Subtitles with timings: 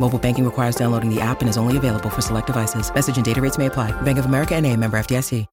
[0.00, 2.92] Mobile banking requires downloading the app and is only available for select devices.
[2.94, 3.90] Message and data rates may apply.
[4.02, 5.46] Bank of America and a member FDIC.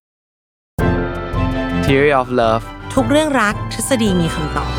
[1.87, 4.71] Theory of Love ทุกเรื่องรักทฤษฎีมีคำตอบ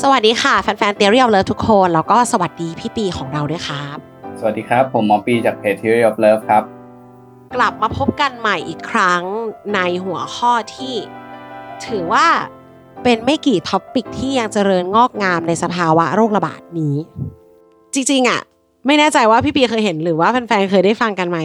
[0.00, 3.96] สวัสดีค่ะ แฟนๆ Theory of Love ทุกคน แล้วก็สวัสดีพี่ปีของเราด้วยครับ
[4.38, 6.62] สวัสดีครับ ผมหมอปีจากเพจ Theory of Love ครับ
[7.54, 9.22] กลับมาพบกันใหม่อีกครั้ง
[9.74, 10.94] ในหัวข้อที่
[11.86, 12.26] ถือว่า
[13.02, 16.96] เป็นไม่กี่ topic ที่ยังเจริญงอกงามในสภาวะโรคระบาดนี้
[17.94, 18.40] จริงๆอะ
[18.86, 21.38] ไม่แน่ใจว่าพี่ปีเคยเห็นหรือว่าแฟนๆเคยได้ฟังกันไหม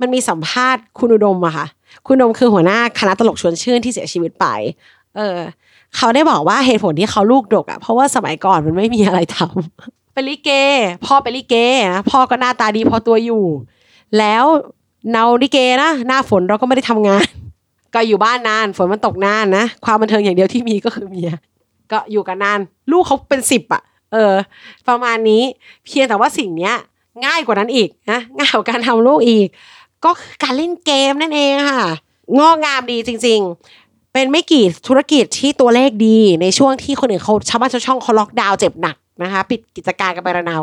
[0.00, 1.66] มันมีสัมภาษณ์คุณอุดมอะค่ะ
[2.06, 4.46] คุณอุดมคือหัวหน้าคณะตลกชวนชื่นที่เสียชีวิตไป
[5.16, 5.38] เออ
[5.96, 10.50] เขาได้บอกว่าเหตุผลที่เขาลูกดกอะเพราะว่าสมัยก่อนมันไม่มีอะไรทำเป็นลิเก
[11.04, 11.54] พ่อเป็นลิเก
[11.94, 13.44] นะพ่อก็หน้าตาดีพอตัวอยู่
[14.18, 14.44] แล้ว
[15.10, 17.26] เนาลิเกนะหน้าฝนเราก็ไม่ได้ทำงาน
[17.94, 21.32] ก็อยู่บ้านนาน ฝนมันตกนานนะ ความบันเทิงอย่างเดียวที่มีก็คือเมีย
[21.92, 22.58] ก็อยู่กันนาน
[22.90, 24.34] ลูกเขาเป็นสิบอะเออ
[24.88, 25.42] ประมาณนี้
[25.84, 26.74] เพียงแต่ว่าสิ่งเนี้ย
[27.26, 29.48] ง่ายกว่านั้นอีกนะ ง่ายกว่าการทำลูกอีก
[30.04, 31.84] ก็คือการเล่นเกมนั่นเองค่ะ
[32.38, 33.40] งอกงามดีจริง
[33.76, 40.60] ๆ เป็นไม่กี่ธุรกิจที่ตัวเลขดี ในช่วงที่คนอื่นเขาชาวบ้านชาวช่องเขาล็อกดาวน์เจ็บหนักนะคะปิดกิจการกันไประนาว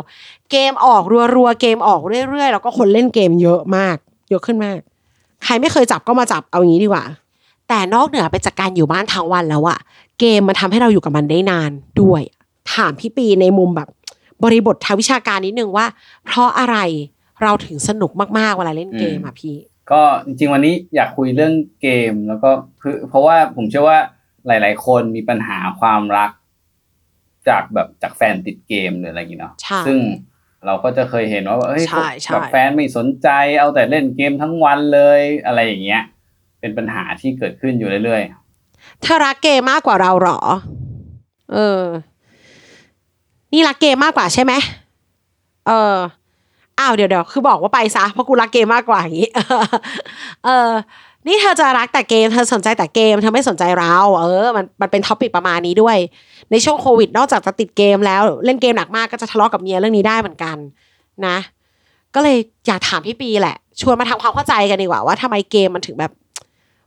[0.50, 1.02] เกมออก
[1.34, 3.96] รัวๆ เกมออกเรื่อยๆ แล้วก็คนเล่นเกมเยอะมาก
[4.30, 4.78] เยอะขึ้นมาก
[5.44, 7.04] ใครไม่เคยจับก็มาจับเอาอย่างนี้ดีกว่า
[7.68, 9.78] แต่นอกเหนือไปจากการอยู่บ้านทั้งวันแล้วอะ
[10.20, 12.22] เกมมันทำให้เราอยู่กับมันได้นานด้วย
[12.74, 13.88] ถามพี่ปีในมุมแบบ
[14.42, 15.86] บริบททางวิชาการนิดนึงว่า
[16.24, 16.76] เพราะอะไร
[17.42, 19.56] เราถึงสนุกมากๆเวลาเล่นเกมอะพี่
[19.90, 22.50] ก็จริงๆวันนี้อยากคุยเรื่องเกมแล้วก็
[22.82, 23.98] คือเพราะว่าผมเชื่อว่า
[24.46, 26.30] หลาย ๆ คนมีปัญหาความรัก
[27.48, 29.98] จากแบบจากแฟนติดเกมหรืออะไรอย่างเงี้ยเนาะใช่ซึ่ง
[30.66, 36.02] เราก็จะเคยเห็นว่าเฮ้ยใช่ใช่แบบแฟนไม่สนใจเอาแต่เล่นเกมทั้งวันเลยอะไรอย่างเงี้ย
[36.60, 38.22] เป็นปัญหาที่เกิดขึ้นอยู่เรื่อย
[39.02, 40.38] เธอรักเกมมากกว่าเราเหรอ
[41.52, 41.82] เออ
[43.52, 44.52] นี่รักเกมมากกว่าใช่ไหม
[45.66, 45.96] เออ
[46.78, 49.30] อ้าวเดี๋ยวเดี๋ยวคือบอกว่าไปซะเพราะกูรักเกมมากกว่าอย่างนี้
[50.44, 50.70] เออ
[51.28, 55.96] นี่เธอจะรักแต่เกมเธอสนใจแต่เกมเธอไม่สนใจเรา เออ มันมันเป็นท็อปิกประมาณนี้ด้วย
[56.50, 60.56] ในช่วงโควิด นอกจากจะติดเกมแล้ว เล่นเกมหนักมากก็จะทะเลาะกับเมียเรื่องนี้ได้เหมือนกัน
[61.26, 61.36] นะ
[62.14, 62.36] ก็เลย
[62.66, 66.12] อยากถามพี่ปีแหละ ชวนมาทำความเข้าใจกันดีกว่าว่าทำไมเกมมันถึงแบบ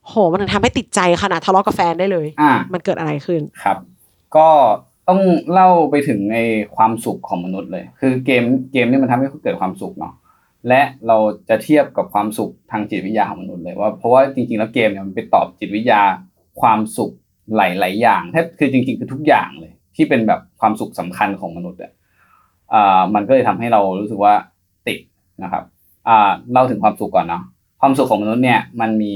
[0.07, 3.77] โห มันถึงทำให้ติดใจขนาดทะเลาะกับแฟนได้เลยๆอ่ามันเกิดอะไรขึ้นครับ
[4.35, 4.47] ก็
[5.07, 5.19] ต้อง
[5.53, 6.37] เล่าไปถึงใน
[6.75, 10.13] ความสุขของมนุษย์เลย คือเกมเกมนี่มันทำให้เกิดความสุขเนาะ
[10.67, 11.17] และเรา
[11.49, 16.01] จะเทียบกับความสุขทางจิตวิทยาของมนุษย์เลยว่าเพราะว่าจริงๆแล้วเกมเนี่ยมันไปตอบจิตวิทยา
[16.61, 17.11] ความสุข
[17.57, 21.91] หลายๆอย่างแทบคือจริงๆคือทุกอย่างเลย ที่เป็นแบบความสุขสำคัญของมนุษย์อะ
[23.15, 24.33] มันก็เลยทำให้เรารู้สึกว่า
[24.87, 24.99] ติด
[25.43, 25.63] นะครับ
[26.07, 27.43] อ่าเล่าถึงความสุขก่อนเนาะ
[27.81, 29.15] ความสุขของมนุษย์เนี่ยมันมี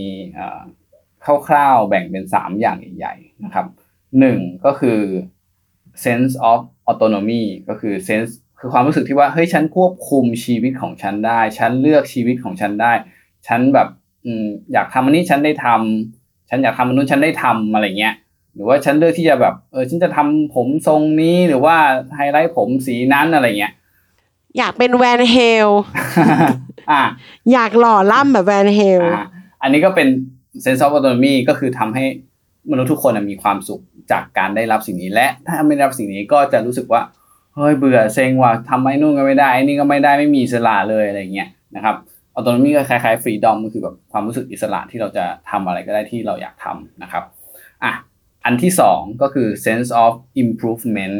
[1.48, 3.66] คร่าวๆแบ่งเป็นสามอย่างใหญ่ๆนะครับ
[4.20, 5.00] หนึ่งก็คือ
[6.06, 6.60] sense of
[6.90, 8.32] autonomy ก็คือ sense
[8.66, 12.94] คือความรู้สึกที่ว่าเฮ้ยฉันควบคุมชีวิตของฉันได้ ฉันเลือกชีวิตของฉันได้
[13.48, 13.88] ฉันแบบ
[14.26, 18.16] อืมอยากทำอันนี้ฉันได้ทำฉันอยากทำอันนู้นฉันได้ทำอะไรเงี้ย
[18.54, 21.76] หรือว่าฉันเลือกที่จะแบบเออฉันจะทำผมทรงนี้หรือว่า
[22.16, 23.74] ไฮไลท์ผมสีนั้นอะไรเงี้ย
[24.58, 25.70] อยากเป็นแวนเฮล
[26.92, 27.02] อ่า
[27.54, 29.26] อยากหล่อล่ำแบบแวนเฮลอ่า
[29.62, 30.08] อันนี้ก็เป็น
[30.64, 32.06] sense of autonomy ก็คือทำให้
[32.72, 33.82] มนุษย์ทุกคนนะมีความสุข
[34.12, 37.02] จากการได้รับสิ่งนี้ และถ้าไม่ได้รับสิ่งนี้ก็จะรู้สึกว่า
[37.56, 41.96] เฮ้ยเบื่อเซ็งว่ะทำไอ้นู่นก็ไม่ได้ไอ้นี่ก็ไม่ได้ไม่มีอิสระเลยอะไรเงี้ยนะครับ
[42.36, 47.24] ออโตนมีก็คล้ายๆฟรีดอมก็คือแบบความรู้สึกอิสระที่เราจะทำอะไรก็ได้ที่เราอยากทำนะครับ
[47.84, 47.92] อะ
[48.46, 50.14] อันที่สองก็คือ sense of
[50.44, 51.18] improvement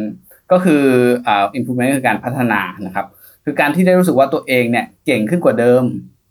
[0.52, 0.84] ก็คือ
[1.28, 3.06] อ่า improvement คือการพัฒนานะครับ
[3.46, 5.84] คือการที่ได้รู้สึกว่าตัวเองเนี่ยเก่งขึ้นกว่าเดิม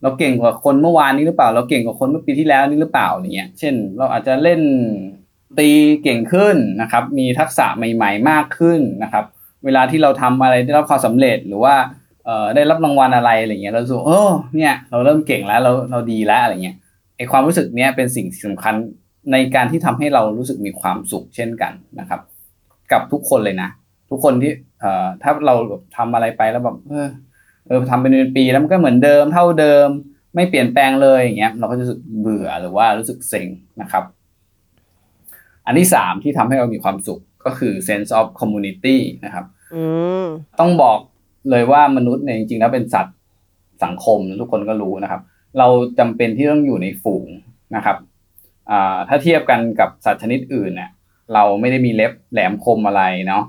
[0.03, 4.61] เราเก่งกว่าคนเมื่อวานนี้หรือเปล่า เราเก่งกว่าคนเมื่อปีที่แล้วนี่หรือเปล่าอย่างเงี้ยเช่น เราอาจจะเล่น
[5.59, 5.69] ตี
[6.03, 9.25] เก่งขึ้นนะครับมีทักษะใหม่ ๆ มากขึ้นนะครับ
[9.65, 11.75] เวลาที่เราทำอะไรได้รับความสำเร็จหรือว่า
[12.25, 16.77] เอ่อได้รับรางวัลอะไรอะไรเงี้ยเราสูเออเนี่ยเราเริ่มเก่งแล้วเราเราดีแล้วอะไรเงี้ย
[17.17, 18.75] ไอความรู้สึกเนี้ยเป็นสิ่งสำคัญ
[19.33, 22.21] ในการที่ทำให้เรารู้สึกมีความสุขเช่นกันนะครับ
[22.93, 23.71] กับทุกคนเลยนะ
[24.11, 27.09] ทุกคนที่เอ่อถ้าเราแบบทำอะไรไปแล้วแบบเออ
[27.67, 29.89] เออทำเป็นปีแล้วมันก็เหมือนเดิมเท่าเดิม
[30.35, 33.47] ไม่เปลี่ยนแปลงเลยอย่างเงี้ยเราก็จะรู้สึกเบื่อหรือว่ารู้สึกเซ็ง
[33.81, 34.05] นะครับ
[35.67, 39.45] อันที่สามที่ทำให้เรามีความสุขก็คือ sense of community นะครับ
[40.61, 40.99] ต้องบอก
[41.51, 43.17] เลยว่ามนุษย์เนี่ยจริงๆแล้วเป็นสัตว์
[43.85, 45.21] สังคมทุกคนก็รู้นะครับ
[45.59, 45.69] เรา
[45.99, 47.27] จำเป็นที่ต้องอยู่ในฝูง
[47.77, 47.97] นะครับ
[49.09, 50.91] ถ้าเทียบกันกับสัตว์ชนิดอื่นเนี่ย
[51.35, 53.45] เราไม่ได้มีเล็บแหลมคมอะไรเนาะ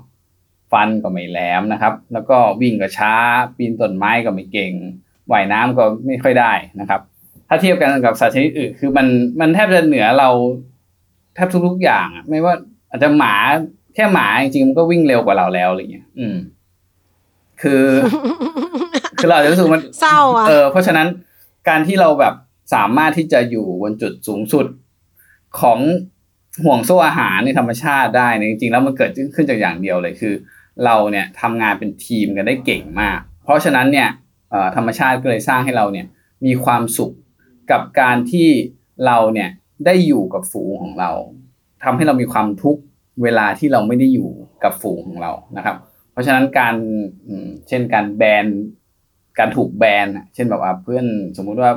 [0.72, 3.12] ฟันก็ไม่แหลมนะครับ แล้วก็วิ่งก็ช้า
[3.56, 4.72] ปีนต้นไม้ก็ไม่เก่ง
[5.30, 7.00] ว่ายน้ำก็ไม่ค่อยได้นะครับ
[7.48, 9.06] ถ้าเทียบกันกับสัตว์ชนิดอื่น คือมัน
[9.40, 10.28] มันแทบจะเหนือเรา
[11.34, 12.54] แทบทุกๆอย่างไม่ว่า
[12.90, 13.34] อาจจะหมา
[13.96, 16.36] แค่หมาจริงๆมันก็วิ่งเร็วกว่าเราแล้วอะไรเงี้ย อืม
[17.62, 17.84] คือ
[19.18, 21.08] คือเราอาจจะรู้สึกมันเศร้าอะเออเพราะฉะนั้น
[21.68, 22.34] การที่เราแบบ
[22.74, 24.66] สามารถที่จะอยู่บนจุดสูงสุด
[25.60, 25.78] ของ
[26.64, 30.34] ห่วงโซ่อาหารในธรรมชาติได้เนี่ยจริงๆแล้วมันเกิดขึ้นจากอย่างเดียวเลยคือ
[30.84, 34.08] เราเนี่ยทำงานเป็นทีมกันได้เก่งมาก เพราะฉะนั้นเนี่ย
[34.50, 36.06] เอ่อธรรมชาติก็เลยสร้างให้เราเนี่ย
[36.46, 37.12] มีความสุข
[37.70, 38.48] กับการที่
[39.06, 39.50] เราเนี่ย
[39.86, 41.10] ได้อยู่กับฝูงของเรา
[41.84, 42.82] ทำให้เรามีความทุกข์
[43.22, 44.28] เวลาที่เราไม่ได้อยู่
[44.64, 45.76] กับฝูงของเรานะครับ
[46.12, 46.74] เพราะฉะนั้นการ
[47.28, 48.46] อืมเช่นการแบน
[49.38, 51.04] การถูกแบนอะเช่นแบบว่าเพื่อน
[51.36, 51.70] สมมุติว่า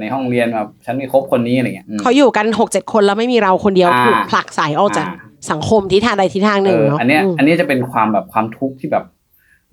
[0.00, 9.04] ในห้องเรียนแบบฉันไม่คบคนนี้อะไรเงี้ยอืมเขาอยู่กันหกเจ็ดคนแล้วไม่มีเราคนเดียวอ่าถูกผลักใส่ออกจากอ่าสังคมทิศทางใดทิศทางหนึ่งเออเนาะอันเนี้ยอืมอันเนี้ยจะเป็นความแบบความทุกข์ที่แบบ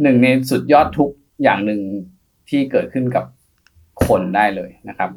[0.02, 1.80] หนึ่งในสุดยอดทุกข์อย่างหนึ่ง
[2.50, 3.26] ที่เกิดขึ้นกับ
[4.06, 5.10] คนได้เลยนะครับ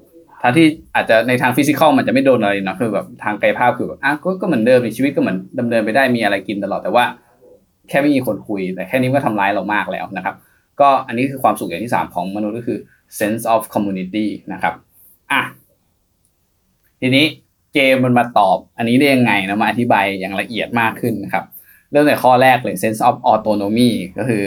[0.43, 7.05] ทางที่อาจจะในทางฟิสิกอลมันจะไม่โดนอะไรนะคือแบบทางกายภาพคือแบบอะก็ก็เหมือนเดิมในชีวิตก็เหมือนดำเนินไปได้มีอะไรกินตลอดแต่ว่า
[7.89, 10.35] แค่ไม่มีคนคุย แต่แค่นี้ก็ทำร้ายเรามากแล้วนะครับ
[10.81, 12.79] ก็อันนี้คือความสุขอย่างที่สามของมนุษย์ก็คือ
[13.19, 14.75] sense of community นะครับ
[15.33, 15.43] อะ
[17.01, 17.27] ทีนี้
[17.75, 21.45] เกมมันมาตอบ อันนี้ได้ยังไงนะมาอธิบายอย่างละเอียดมากขึ้นนะครับ
[21.91, 24.45] เริ่มจากข้อแรกเลย sense of autonomy ก็คือ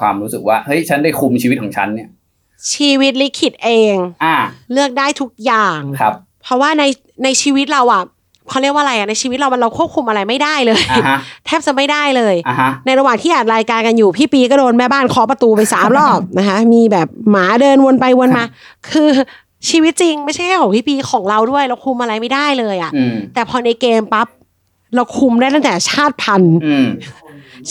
[0.00, 2.08] ความรู้สึกว่าเฮ้ยฉันได้คุมชีวิตของฉันเนี่ย
[2.74, 3.94] ชีวิตลิขิตเอง
[4.24, 4.36] อ่า
[4.72, 6.84] เลือกได้ทุกอย่าง ครับ เพราะว่าใน
[7.24, 8.02] ในชีวิตเราอะ
[8.48, 18.44] เขาเรียกว่าอะไรอะในชีวิตเรามันเราควบคุมอะไรไม่ได้เลย อ่าฮะ แทบจะไม่ได้เลย อ่าฮะ ในระหว่างที่อัดรายการกันอยู่ พี่ปีก็โดนแม่บ้านเคาะประตูไปสาม รอบนะคะมีแบบหมาเดินวนไปวนมา
[18.90, 19.10] คือ
[19.70, 24.28] ชีวิตจริงไม่ใช่แค่ของพี่ปีของเราด้วย เราคุมอะไรไม่ได้เลยอะ อืม แต่พอในเกมปั๊บ
[24.94, 26.86] เราคุมได้ตั้งแต่ชาติพันธุ์ อืม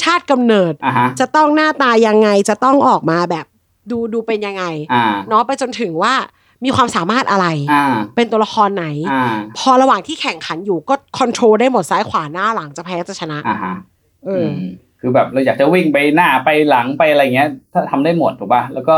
[0.02, 3.46] ชาติกำเนิด อ่าฮะ จะต้องหน้าตายังไงจะต้องออกมาแบบ
[3.92, 4.64] ดูดูเป็นยังไง
[4.94, 6.14] อ่าเนาะไปจนถึงว่า
[6.66, 7.86] มีความสามารถอะไรอ่า
[8.16, 9.24] เป็นตัวละครไหนอ่า
[9.58, 13.76] พอระหว่างที่แข่งขันอยู่ก็ control ได้หมดซ้ายขวาหน้าหลังจะแพ้จะชนะอ่าฮะ
[14.26, 14.56] เอออม
[15.00, 18.96] คือแบบเราอยากจะวิ่งไปหน้าไปหลังไปอะไรเงี้ย ถ้าทำได้หมดถูกป่ะแล้วก็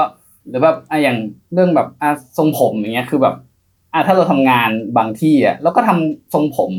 [0.49, 1.17] หรือแบบอะอย่าง
[1.53, 3.35] เรื่องแบบอะทรงผมอย่างเงี้ยคือแบบ
[3.93, 6.73] อะถ้าเราทำงานบางที่อะเราก็ทำทรงผม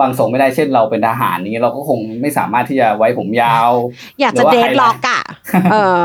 [0.00, 3.70] บางทรงไม่ได้เช่นเราเป็นทหารเนี้ยเราก็คงไม่สามารถที่จะไว้ผมยาว
[4.20, 5.22] อยากจะหรือว่าเด highlight lock อะ
[5.72, 6.04] เออ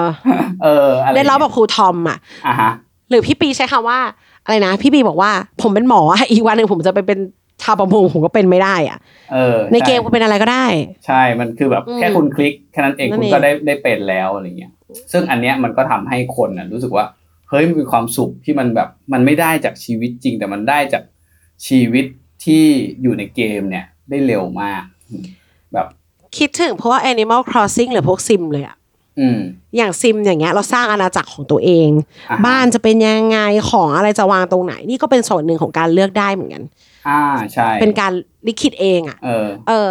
[0.64, 2.18] เอออะไร dreadlock แบบครูทอมอะ
[2.48, 2.72] อะฮะ
[3.10, 4.00] หรือพี่ปีใช้คำว่า
[4.46, 7.20] อะไรนะ พี่ปีบอกว่าผมเป็นหมออะอีกวันหนึ่งผมจะไปเป็น
[7.64, 8.98] ชาวประมงผมก็เป็นไม่ได้อะ
[9.34, 10.66] เออ ในเกมช่ก็เป็นอะไรก็ได้
[11.06, 14.72] ใช่ มันคือแบบอืมแค่คุณคลิกแค่นั้นเองนั่นคุณเองก็ได้ได้เป็นแล้วอะไรเงี้ย
[15.12, 17.06] ซึ่งอันเนี้ยมันก็ทำให้คนน่ะรู้สึกว่า
[17.50, 21.04] เฮ้ยมันมีความสุขที่มันแบบมันไม่ได้จากชีวิตจริง แต่มันได้จาก
[21.68, 22.06] ชีวิต
[22.44, 22.64] ที่
[23.02, 24.84] อยู่ในเกมเนี่ยได้เร็วมาก
[25.74, 25.88] แบบ
[26.38, 28.78] คิดถึงเพราะว่า Animal Crossing หรือพวกซิมเลยอะ
[29.20, 29.40] อืม
[29.78, 31.90] อย่างซิมอย่างเงี้ยเราสร้างอาณาจักรของตัวเอง
[32.30, 33.40] อ่าฮะบ้านจะเป็นยังไง
[33.70, 36.64] ของอะไรจะวางตรงไหน นี่ก็เป็นส่วนหนึ่งของการเลือกได้เหมือนกัน
[37.08, 37.22] อ่า
[37.54, 38.12] ใช่ เป็นการ
[38.48, 39.90] ลิขิตเองอะเออ เออ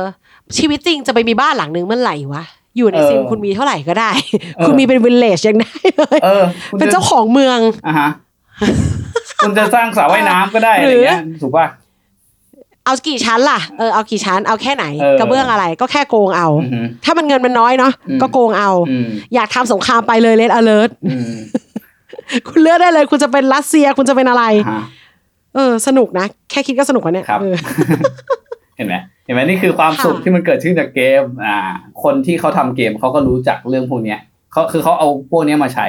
[0.58, 2.44] ชีวิตจริงจะไปมีบ้านหลังนึงเมื่อไหร่วะ
[2.76, 4.10] อยู่ในเออซิมคุณมีเท่าไหร่ก็ได้
[4.56, 8.08] เออคุณมีเป็นวิลเลจยังได้เลยเออคุณเป็นจะเจ้าของเมืองอ่าฮะ
[9.40, 11.66] คุณจะสร้างสระว่ายน้ำก็ได้อะไรเงี้ยถูกป่ะ
[12.86, 21.34] เอากี่ชั้นล่ะเออเอากี่ชั้นเอาแค่ไหนเออกระเบื้องอะไรก็แค่โกงเอาอือฮึถ้ามันเงินมันน้อยเนาะอืมก็โกงเอาอืมอยากทำสงครามไปเลยเลดอเลิร์อืม
[22.48, 24.82] คุณเลือกได้เลย คุณจะเป็นรัสเซียคุณจะเป็นอะไรฮะ
[25.54, 27.56] เออ สนุกนะ แค่คิดก็สนุกกว่าเนี่ยครับเออ
[28.76, 31.56] เห็นไหมเห็นไหมนี่คือความสุขค่ะที่มันเกิดขึ้นจากเกม อ่า
[32.02, 34.18] คนที่เขาทำเกมเขาก็รู้จักเรื่องพวกเนี้ย
[34.52, 35.86] เขาคือเขาเอาพวกเนี้ยมาใช้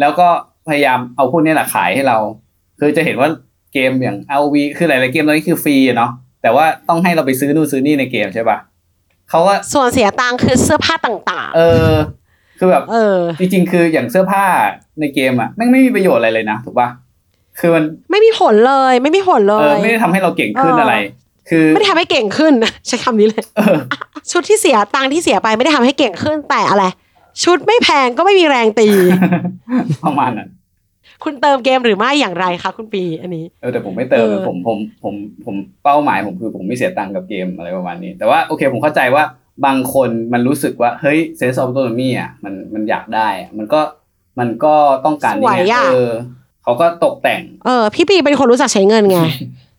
[0.00, 0.28] แล้วก็
[0.68, 2.18] พยายามเอาพวกนี้แหละขายให้เรา
[2.80, 3.28] คือจะเห็นว่า
[3.72, 6.10] เกมอย่าง LV คือหลาย ๆ เกมตอนนี้คือฟรีอะเนาะ
[6.42, 8.58] แต่ว่าต้องให้เราไปซื้อนู่นซื้อนี่ในเกมใช่ปะ
[9.30, 11.60] เขาก็ส่วนเสียตังค์คือเสื้อผ้าต่างเอ
[11.92, 11.94] อ
[12.58, 14.44] คือแบบๆเออ จริงๆ คืออย่างเสื้อผ้า
[15.00, 16.88] ในเกมอะแม่งไม่มีประโยชน์อะไรเลยนะถูกปะ
[17.58, 20.94] คือมันไม่มีผลเลยไม่มีผลเลเออยไม่ได้ทำให้เราเก่งขึ้นเออออะไร
[21.48, 22.52] คือไม่ได้ทำให้เก่งขึ้น
[22.86, 23.76] ใช้คำนี้เลยเออ
[24.30, 26.84] ชุดที่เสียตังค์ที่เสียไปไม่ได้ทำให้เก่งขึ้นแต่อะไร
[27.44, 28.88] ชุดไม่แพงก็ไม่มีแรงตี
[30.04, 30.48] ประมาณนั้น
[31.24, 39.24] คุณเติมเกมหรือไม่อย่างไรคะคุณปีอันนี้เออแต่ผมไม่เติมเออผมผมผมผมเป้าหมายผมคือผมไม่เสียตังค์กับเกมอะไรประมาณนี้ แต่ว่าโอเคผมเข้าใจว่า
[39.66, 43.80] บางคนมันรู้สึกว่าเฮ้ยเซนส์ออฟโตนมีอะมันมันอยากได้อะมันก็
[44.38, 44.74] มันก็
[45.04, 46.12] ต้องการสวยนี่ไงอะเออ
[46.62, 49.18] เขาก็ตกแต่ง เออ พี่ปีเป็นคนรู้จักใช้เงินไง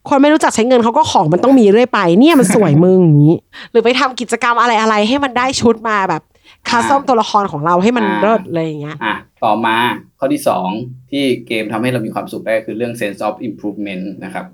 [0.09, 3.35] คนไม่รู้จักใช้เงินเขาก็ของมันต้องมีเรื่อยไป เนี่ยมันสวยมึงอย่างนี้
[3.71, 6.21] หรือไปทำกิจกรรมอะไรอะไรๆให้มันได้ชุดมาแบบ
[6.69, 9.75] คาสตอมตัวละครของเราให้มันอ่าเลิศอะไรอย่างเงี้ยอะต่อมา
[10.19, 10.67] ข้อที่สอง
[11.11, 14.45] ที่เกมทำให้เรามีความสุขได้คือเรื่อง sense of improvement นะครับ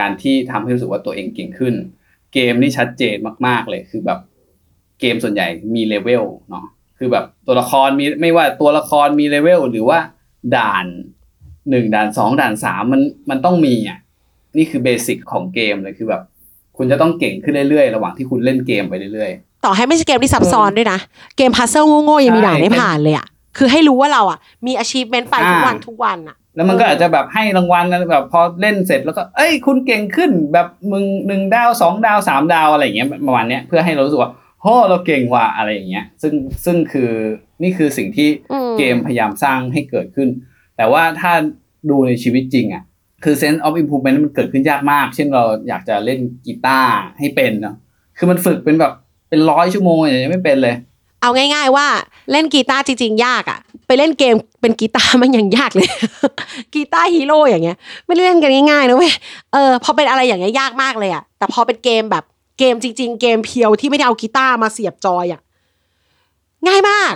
[0.00, 1.74] การที่ทำให้รู้สึกว่าตัวเองเก่งขึ้น
[2.34, 3.16] เกมนี่ชัดเจน
[3.46, 4.18] มาก ๆ เลยคือแบบ
[5.00, 6.66] เกมส่วนใหญ่มีเลเวลเนาะ
[6.98, 9.98] คือแบบตัวละครมีไม่ว่าตัวละครมีเลเวลหรือว่า
[10.56, 10.86] ด่าน
[11.70, 13.98] หนึ่งด่านสองด่านสามมันมันต้องมีอะ
[14.56, 16.22] นี่คือ basic ของเกมเลยคือแบบ
[16.76, 20.98] คุณจะต้องเก่งขึ้นเรื่อยๆ ระหว่างที่คุณเล่นเกมไปเรื่อยๆ ต่อให้ไม่ใช่เกมที่ซับซ้อนด้วยนะ
[21.36, 23.26] เกมพัซเซิลโง่ๆยังมีใช่ด่านให้ผ่านเลยอะ
[23.58, 34.30] คือให้รู้ว่าเราอะ มี achievement ไปทุกวันอ่าทุกวันอะ แล้วมันก็อาจจะแบบให้รางวัลนะแบบพอเล่นเสร็จแล้วก็ เอ้ย คุณเก่งขึ้นแบบมึงหนึ่งดาวสองดาวสามดาวอะไรอย่างเงี้ยประมาณเนี้ยเพื่อให้เรารู้สึกว่า
[34.62, 37.10] โอ้เราเก่งว่ะอะไรอย่างเงี้ย ซึ่งซึ่งคือ
[37.62, 40.28] นี่คือสิ่งที่อืมเกมพยายามสร้างให้เกิดขึ้น
[40.76, 41.32] แต่ว่าถ้า
[41.90, 42.82] ดูในชีวิตจริงอะ
[43.24, 47.76] คือ sense of improvement มันเกิดขึ้นยากมาก เช่นเราอยากจะเล่นกีตาร์ให้เป็นเนาะ
[48.18, 48.92] คือมันฝึกเป็นแบบ
[49.34, 50.74] เป็นร้อยชั่วโมงอย่างยังไม่เป็นเลย
[51.20, 51.86] เอาง่าย ๆ ว่า
[52.32, 55.88] เล่นกีตาร์จริงๆ ยากอะ ไปเล่นเกมเป็นกีตาร์มันยังยากเลย
[56.74, 57.76] Guitar Hero อย่างเงี้ย
[58.06, 59.12] ไม่ได้เล่นกันง่ายๆนะเว้ย
[59.52, 62.24] เออพอเป็นอะไรอย่างเงี้ยยากมากเลยอะแต่พอเป็นเกมแบบ
[62.58, 65.40] เกมจริง ๆ เกมเพียวที่ไม่ได้เอากีตาร์มาเสียบจอยอะ
[66.66, 67.14] ง่ายมาก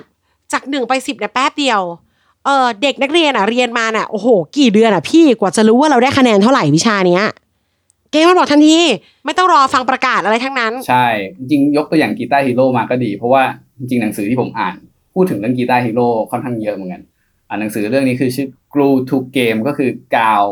[0.52, 1.80] จากหนึ่งไปสิบเนี่ยแป๊บเดียว
[2.44, 7.24] เออเด็กนักเรียนอะเรียนมาน่ะโอ้โห กี่เดือนอะพี่กว่าจะรู้ว่าเราได้คะแนนเท่าไหร่วิชาเนี้ย
[8.12, 8.78] เกมมันบอกทันที
[9.24, 11.06] ไม่ต้องรอฟังประกาศอะไรทั้งนั้น ใช่
[11.38, 13.42] จริงๆยกตัวอย่าง Guitar Hero มาก็ดี เพราะว่า
[13.78, 14.74] จริงๆหนังสือที่ผมอ่าน
[15.14, 17.02] พูดถึงเรื่อง Guitar Hero ค่อนข้างเยอะเหมือนกัน
[17.48, 20.44] อ่านหนังสือเรื่องนี้คือชื่อ Glued to Games ก็คือกาว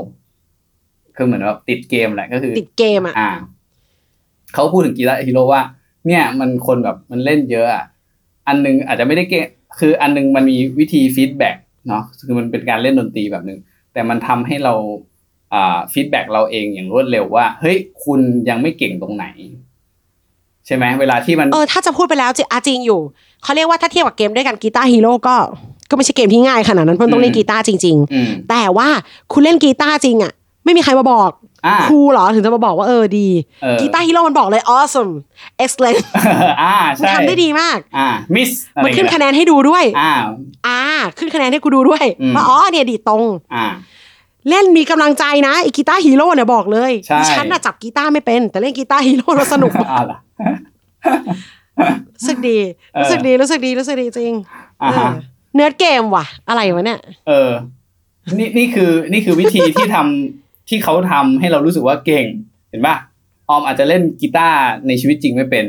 [1.16, 3.30] คือเหมือนว่าติดเกมแหละก็คือ ติดเกมอะอ่า
[4.54, 5.62] เขาพูดถึง Guitar Hero ว่า
[6.06, 7.84] เนี่ยมันคนแบบมันเล่นเยอะอะ
[8.48, 9.46] อันนึงอาจจะไม่ได้เก่ง
[9.80, 11.56] คืออันนึงมันมีวิธี feedback
[11.88, 13.58] เนาะคือมันเป็นการเล่นดนตรีแบบนึง
[13.92, 15.15] แต่มันทำให้เราอ่า
[15.92, 19.26] feedback เราเองอย่างรวดเร็วว่า เฮ้ย คุณยังไม่เก่งตรงไหน
[20.66, 23.00] ใช่ไหมเวลาที่มันเออถ้าจะพูดไปแล้วจริงอะจริงอยู่
[23.42, 25.36] เขาเรียกว่าถ้าเทียบกับเกมด้วยกัน Guitar Hero ก็
[25.90, 28.88] ก็ไม่ใช่เกมที่ง่ายขนาดนั้นเพราะต้องเล่นกีตาร์จริงอืมๆแต่ว่า
[29.32, 30.32] คุณเล่นกีตาร์จริงอะ
[30.64, 31.30] ไม่มีใครมาบอก
[31.66, 33.28] อ่าครูเหรอถึงจะมาบอกว่าเออดี
[33.62, 35.12] เออ Guitar Hero มันบอกเลย awesome
[35.64, 35.98] excellent
[36.62, 38.50] อ่ามันใช่ทำได้ดีมากอ่า miss
[38.84, 40.12] มันขึ้นคะแนนให้ดูด้วยอ่า
[40.66, 40.80] อ่า
[41.18, 43.22] ขึ้นคะแนนให้กูดูด้วยอืมว่าอ๋อเนี่ยดีดตรง
[43.54, 43.66] อ่า
[44.50, 50.18] เล่นมีกำลังใจนะไอ้ Guitar Hero เนี่ยบอกเลยใช่ดิฉันน่ะจับกีตาร์ไม่เป็น แต่เล่น Guitar Hero แล้วสนุกอ่าล่ะ
[52.16, 52.58] รู้สึกดี
[52.94, 54.32] เออรู้สึกดีรู้สึกดีรู้สึกดีจริง
[54.82, 55.12] อ่าฮะเออ
[55.54, 56.98] เนื้อเกมว่ะ อะไรวะเนี่ย
[57.28, 57.50] เออ
[58.38, 62.24] นี่นี่คือนี่คือวิธีที่ทำที่เขาทำให้เรารู้สึกว่าเก่ง
[62.70, 62.96] เห็นป่ะ
[63.48, 65.64] ออมอาจจะเล่นกีตาร์ในชีวิตจริงไม่เป็น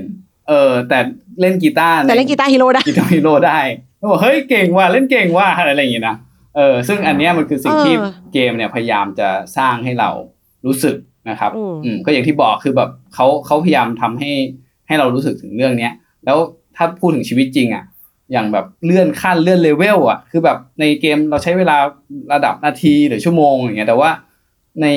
[0.48, 1.00] เออ แต่
[1.42, 3.60] เล่นกีตาร์แต่เล่น Guitar Hero ได้ Guitar Hero ได้
[3.98, 6.16] แล้วบอกเฮ้ยเก่งว่ะเล่นเก่งว่ะอะไรอย่างงี้นะ
[6.58, 10.10] เออซึ่งอันเนี้ยมันคือสิ่งที่เออเกมเนี่ยพยายามจะสร้างให้เรา
[10.66, 10.96] รู้สึก
[11.30, 14.32] นะครับอืมอืมก็อย่างที่บอกคือแบบเขาเขาพยายามทำให้
[14.88, 15.94] ให้เรารู้สึกถึงเรื่องเนี้ย
[16.26, 16.38] แล้ว
[16.76, 17.84] ถ้าพูดถึงชีวิตจริงอะ
[18.32, 21.78] อย่างแบบเลื่อนขั้นเลื่อนเลเวลอะคือแบบในเกมเราใช้เวลา
[22.34, 24.10] ระดับนาทีหรือชั่วโมงอย่างเงี้ยแต่ว่า
[24.82, 24.88] ใน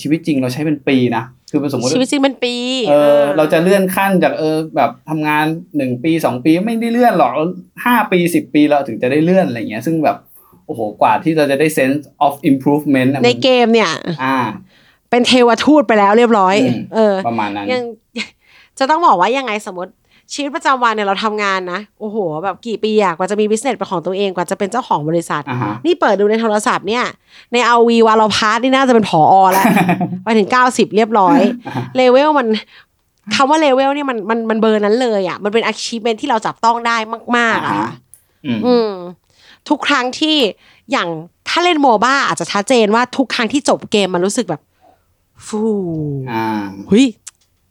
[0.00, 2.54] ชีวิตจริงเราใช้เป็นปีนะคือเป็นสมมติชีวิตจริงเป็นปี
[2.88, 5.44] เออเราจะเลื่อนขั้นจากเออแบบทำงาน
[5.76, 7.32] หนึ่งปีสองปีไม่ได้เลื่อนหรอก
[7.84, 10.16] ห้าปีสิบปีเราถึงจะได้เลื่อนอะไรเงี้ย ซึ่งแบบ
[10.68, 13.90] โอ้โหกว่าที่เราจะได้ sense of improvement อะในมันเกมเนี่ย
[14.22, 14.36] อ่า
[15.10, 17.82] เป็นเทวทูตไปแล้วเรียบร้อยอืมเออ ประมาณนั้นยัง
[18.78, 19.92] จะต้องบอกว่ายังไงสมมติ
[20.34, 27.04] ชีวิตประจำวันเนี่ยเราทำงานนะ โอ้โห แบบกี่ปีอะกว่าจะมี business เป็นของตัวเองกว่าจะเป็นเจ้าของบริษัทอ่าฮะนี่เปิดดูในโทรศัพท์เนี่ย
[27.52, 29.66] ในเอาวีวาลพาร์ทนี่น่าจะเป็นผอ.แล้ว
[30.24, 31.40] ไปถึงเก้าสิบเรียบร้อย
[31.96, 32.46] เลเวลมัน
[33.34, 36.96] คำว่าเลเวลเนี่ยมันมันมันเบอร์นั้นเลยอะมันเป็น achievement ที่เราจับต้องได้
[37.36, 37.90] มาก ๆอะอ่าฮะ
[38.46, 38.90] อืมอืม
[39.68, 40.36] ทุกครั้งที่
[40.92, 41.08] อย่าง
[41.48, 44.62] ถ้าเล่น MOBA อาจจะชัดเจนว่าทุกครั้งที่จบเกมมันรู้สึกแบบ
[45.46, 45.62] ฟู
[46.32, 46.46] อ่า
[46.88, 47.06] เฮ้ย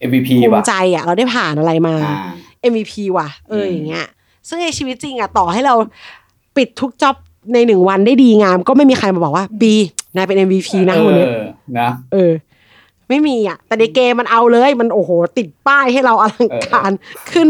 [0.07, 2.31] MVP ภูว่ะมิใจอะเราได้ผ่านอะไรมาอ่า
[2.71, 4.07] MVP ว่ะ เอออืมอย่างเงี้ย
[4.47, 5.75] ซึ่งในชีวิตจริงอะต่อให้เรา
[6.57, 7.15] ปิดทุกจ็อบ
[7.53, 9.75] ในหนึ่งวันได้ดีงาม ก็ไม่มีใครมาบอกว่าบี
[10.15, 11.43] นายเป็น MVP นะวันนี้เออ
[11.79, 12.31] นะเออ
[13.09, 16.91] ไม่มีอะ แต่ในเกมมันเอาเลย มันโอ้โห ติดป้ายให้เราอลังการ
[17.31, 17.47] ขึ้น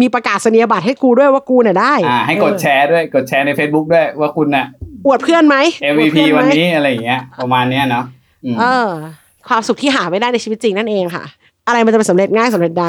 [0.00, 4.66] มีประกาศนียบัตรให้กูด้วยว่ากูเนี่ยได้อ่าให้กดแชร์ด้วยกดแชร์ใน Facebook ด้วยว่าคุณน่ะ
[5.06, 8.04] อวดเพื่อนไหมอวด MVP เพื่อไหมวันนี้อะไรอย่างเงี้ยประมาณเนี้ยเนาะ
[8.44, 8.88] อืมเออ
[9.48, 11.24] ความสุขที่หาไม่ได้ในชีวิตจริงนั่นเองค่ะ
[11.66, 12.88] อะไรมันจะเป็นสำเร็จง่ายสำเร็จได้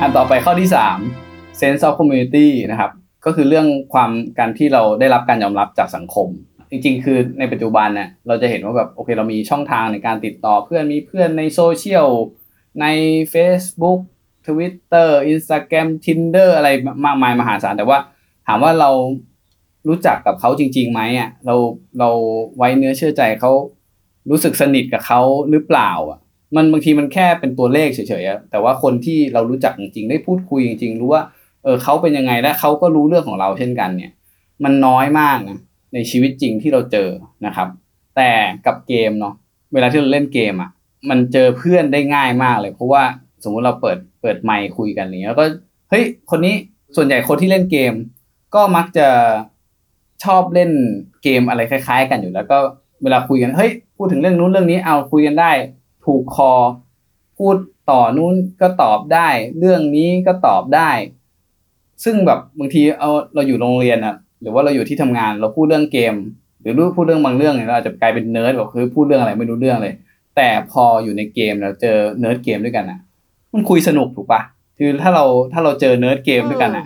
[0.00, 0.98] อันต่อไปข้อที่สาม
[1.60, 2.90] sense of community นะครับ
[3.24, 6.28] ก็คือเรื่องความการที่เราได้รับการยอมรับจากสังคม
[6.70, 12.08] จริงๆ คือในปัจจุบันเนี่ยเราจะเห็นว่าแบบโอเคเรามีช่องทางในการติดต่อเพื่อนมีเพื่อนในโซเชียล
[12.80, 12.86] ใน
[13.34, 14.00] Facebook
[14.46, 16.68] Twitter Instagram Tinder อะไร
[17.04, 17.98] มากมายมหาศาลแต่ว่า
[18.46, 18.90] ถามว่าเรา
[19.88, 21.54] รู้จักกับเขาจริงๆไหมอะเรา
[21.98, 22.10] เรา
[22.56, 23.52] ไว้เนื้อเชื่อใจเขา
[24.30, 26.18] รู้สึกสนิทกับเขาหรือเปล่า อะ
[26.56, 31.22] มันบางทีมันแค่เป็นตัวเลขเฉยๆอะแต่ว่าคนที่เรารู้จักจริงๆได้พูดคุยจริงๆรู้ว่า
[31.64, 34.12] เออเขาเป็นยังไงและเขาก็รู้เรื่องของเราเช่นกันเนี่ย
[34.64, 35.58] มันน้อยมากนะ
[35.94, 37.08] ในชีวิตจริงที่เราเจอ
[37.46, 37.68] นะครับ
[38.16, 38.30] แต่
[38.66, 39.34] กับเกมเนาะ
[39.72, 40.70] เวลาที่เราเล่นเกมอะ
[41.10, 43.02] มันเจอเพื่อนได้ง่ายมากเลย เพราะว่า
[43.44, 45.46] สมมุติเราเปิดเปิดไมค์คุยกันอย่างเงี้ยแล้วก็
[45.90, 46.54] เฮ้ยคนนี้
[46.96, 47.92] ส่วนใหญ่คนที่เล่นเกม
[48.54, 49.08] ก็มักจะ
[50.24, 50.70] ชอบเล่น
[51.22, 52.58] เกมอะไรคล้าย ๆ กันอยู่แล้วก็
[53.02, 55.52] เวลาคุยกันเฮ้ยพูดถึงเรื่องนู้นเรื่องนี้เอาคุยกันได้
[56.06, 56.52] ถูกคอ
[57.38, 57.56] พูด
[57.90, 60.90] ต่อนู้นก็ตอบได้ เรื่องนี้ก็ตอบได้
[62.04, 66.14] ซึ่งแบบบางทีเอาเราอยู่โรงเรียนอะหรือว่าเราอยู่ที่ทำงานเราพูดเรื่องเกม
[66.60, 69.94] หรือรู้พูดเรื่องบางเรื่องเนี่ยเราอาจจะกลายเป็นเนิร์ดแบบคือพูดเรื่องอะไรไม่รู้เรื่องเลย
[70.36, 72.98] แต่พออยู่ในเกมเราเจอเนิร์ดเกมด้วยกันอะ
[73.52, 74.40] มันคุยสนุกถูกปะ
[74.78, 76.84] คือถ้าเราถ้าเราเจอเนิร์ดเกมด้วยกันอะ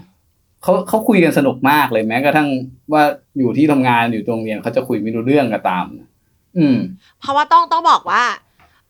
[0.62, 2.48] เขาเขาคุยกันสนุกมากเลยแม้กระทั่ง
[2.92, 3.02] ว่า
[3.38, 5.84] อยู่ที่ทำงานอยู่โรงเรียนเขาจะคุยไม่รู้เรื่องก็ตาม
[6.58, 6.76] อืม
[7.20, 8.22] เพราะว่าต้องต้องบอกว่า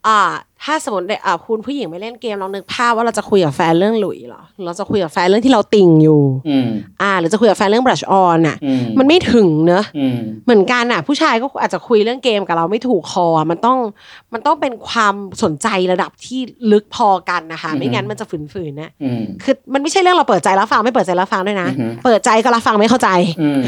[0.07, 0.21] อ่า
[0.65, 6.69] ถ้าสมมติอ่าคุณผู้หญิงไม่เล่นเกมลองนึกภาพว่าเราจะคุยกับแฟนเรื่องหลุยส์เหรอหรือเราจะคุยกับแฟนเรื่องที่เราติ่งอยู่อืม
[7.03, 13.79] อ่า หรือจะคุยกับแฟนเรื่อง brush on อะอืมมันไม่ถึงเนอะอืมเหมือนกันอะ ผู้ชายก็อาจจะคุยเรื่องเกมกับเราไม่ถูกคออะมันต้อง
[14.33, 16.41] มันต้องเป็นความสนใจระดับที่
[16.73, 23.09] ลึกพอกันนะคะ ไม่งั้นมันจะฝืนๆนะอืมคือมันไม่ใช่เรื่องเราเปิดใจรับฟังไม่เปิดใจรับฟังด้วยนะอือฮึเปิดใจก็รับฟังไม่เข้าใจ
[23.41, 23.61] อืม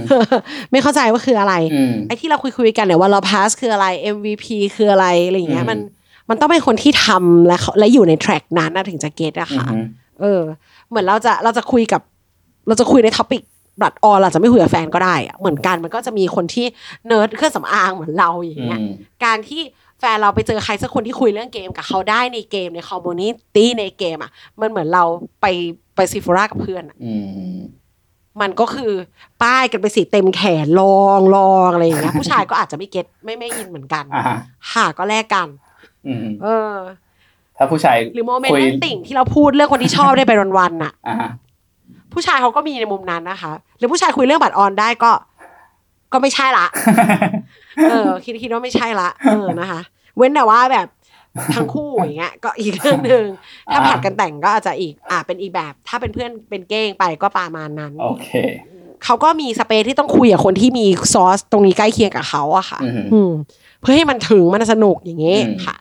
[0.72, 4.44] ไม่เข้าใจว่าคืออะไรอืมไอ้ที่เราคุยคุยๆกันเนี่ยว่าเราพาสคืออะไร MVP
[4.76, 5.78] คืออะไรอะไรอย่างเงี้ยอืมมัน
[6.28, 9.84] มันต้องเป็นคนที่ทำและเขาและอยู่ในแทร็กนั้นนะถึงจะเก็ตอะอืค่ะม
[10.20, 10.40] เออ
[10.88, 12.00] เหมือนเราจะเราจะคุยกับ
[12.66, 13.42] เราจะคุยใน topic
[13.82, 16.66] blush on เราจะไม่คุยกับแฟนก็ได้อะเหมือนกันมันก็จะมีคนที่
[17.06, 18.92] เนิร์ดเครื่องสำอางเหมือนเราอย่างเงี้ยอืม
[19.24, 19.62] การที่
[20.00, 24.30] แฟนเราไปเจอใครสักคนที่คุยเรื่องเกมกับเขาได้ในเกมใน community ในเกมอะ
[24.60, 25.04] มันเหมือนเรา
[25.40, 25.46] ไป
[25.94, 27.14] ไป Sephora กับเพื่อนอะอื
[27.54, 27.58] ม
[28.40, 28.92] มันก็คือ
[29.42, 34.38] ป้ายกันไปสิเต็มแขนลองลองอะไรอย่างเงี้ยผู้ชายก็อาจจะไม่ get ไม่ไม่ in เหมือนกันอ่าฮะ
[34.72, 35.61] ค่ะก็แลกกันอืม
[36.44, 36.76] เออ
[37.56, 41.30] ถ้าผู้ชายหรือโมเมนต์คุยเรื่องติ่งที่เราพูดเรื่องคนที่ชอบได้ไปวันๆน่ะอ่าฮะ
[42.12, 45.12] ผู้ชายเขาก็มีในมุมนั้นนะคะ หรือผู้ชายคุยเรื่องบัตรออนได้ก็
[46.12, 46.66] ก็ไม่ใช่ละ
[47.90, 49.80] เออ คิดคิดว่าไม่ใช่ละ เออนะคะ
[50.16, 50.86] เว้นแต่ว่าแบบ
[51.54, 53.24] ทั้งคู่อย่างเงี้ย ก็อีกเรื่องหนึ่ง
[53.72, 58.28] ถ้าอ่าผัดกันแต่งก็อาจจะอีก อ่าเป็นอีกแบบ ถ้าเป็นเพื่อนเป็นเก้งไปก็ประมาณนั้น โอเค
[59.04, 63.32] เขาก็มีสเปซที่ต้องคุยกับคนที่มีซอสตรงนี้ใกล้เคียงกับเขาอะค่ะ อืมอืม
[63.80, 65.76] เพื่อให้มันถึงมันสนุกอย่างงี้อืมค่ะ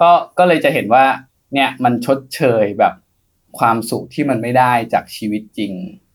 [0.00, 1.04] ก็ก็เลยจะเห็นว่า
[1.54, 2.94] เนี่ยมันชดเชยแบบ
[3.58, 5.72] ความสุขที่มันไม่ได้จากชีวิตจริง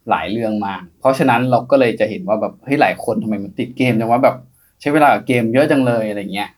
[0.09, 4.35] หลายเรื่องมาก เพราะฉะนั้นเราก็เลยจะเห็นว่าแบบเฮ้ยหลายคนทำไมมันติดเกมจังว่าแบบ
[4.81, 6.49] ใช้เวลากับเกมเยอะจังเลยอะไรเงี้ย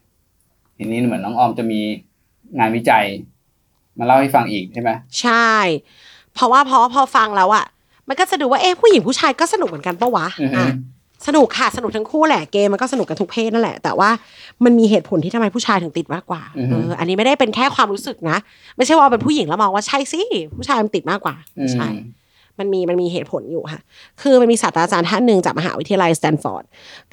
[0.78, 1.82] ทีนี้เหมือนน้องออมจะมี
[2.58, 3.06] งานวิจัย
[3.98, 5.52] มาเล่าให้ฟังอีกใช่ไหมใช่
[6.34, 7.66] เพราะว่าพอพอฟังแล้วอะ
[8.08, 10.68] มันก็จะดูว่าเอ๊ะผู้หญิงผู้ชายก็สนุกเหมือนกันปะวะอือฮึอะ
[11.28, 14.10] สนุกค่ะสนุกทั้งคู่แหละเกมมันก็สนุกกันทุกเพศนั่นแหละ แต่ว่า
[14.64, 18.38] มันมีเหตุผลที่ทำไมผู้ชายถึงติดมากกว่าอือฮึเอออันนี้ไม่ได้เป็นแค่ความรู้สึกนะ
[18.78, 20.22] ไม่ใช่ว่าเป็นผู้หญิงแล้วมองว่าใช่สิ
[20.58, 21.88] ผู้ชายมันติดมากกว่าอืไม่ใช่
[22.58, 23.82] มันมีมันมีเหตุผลอยู่ค่ะ
[24.22, 26.64] คือมันมีศาสตราจารย์ท่านหนึ่งจากมหาวิทยาลัยสแตนฟอร์ด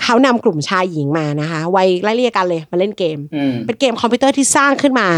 [0.02, 5.08] เขานำกลุ่มชายหญิงมานะคะ วัยไล่เรียกกันเลยมาเล่นเกมอืมเป็นเกมคอมพิวเตอร์ที่สร้างขึ้นมา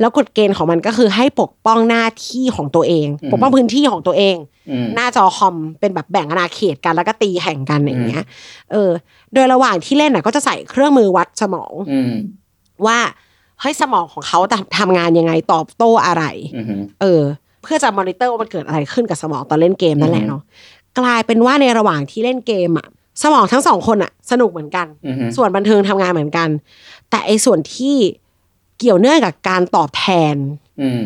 [0.00, 4.36] แล้วกฎเกณฑ์ของมันก็คือให้ปกป้องหน้าที่ของตัวเองอืมปกป้องพื้นที่ของตัวเอง
[4.70, 8.24] อืมหน้าจอคอมเป็นแบบแบ่งอาณาเขตกันแล้วก็ตีแข่งกันอย่างเงี้ย
[8.72, 8.90] เออ
[9.34, 12.12] โดยระหว่างที่เล่นน่ะก็จะใส่เครื่องมือวัดสมองอืม
[12.86, 12.98] ว่า
[13.60, 14.38] เฮ้ยสมองของเขา
[14.78, 16.24] ทำงานยังไงตอบโต้อะไร
[16.56, 16.66] อืม
[17.00, 20.42] เออเพื่อจะมอนิเตอร์ว่ามันเกิดอะไรขึ้นกับสมองตอนเล่นเกมนั่นแหละอือฮึเนาะ
[20.98, 22.86] กลายเป็นว่าในระหว่างที่เล่นเกมอะ
[23.22, 26.48] สมองทั้งสองคนอะสนุกเหมือนกันอืมส่วนบันเทิงทำงานเหมือนกัน
[27.10, 27.96] แต่ไอ้ส่วนที่
[28.78, 30.36] เกี่ยวเนื่องกับการตอบแทน
[30.80, 31.02] อืม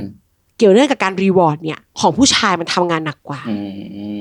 [0.58, 3.56] เกี่ยวเนื่องกับการ reward เนี่ย ของผู้ชายมันทำงานหนักกว่าอื
[4.18, 4.20] ม